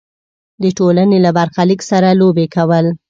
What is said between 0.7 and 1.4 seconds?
ټولنې له